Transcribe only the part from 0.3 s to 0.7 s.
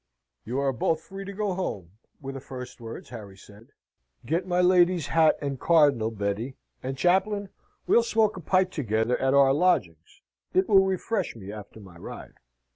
"You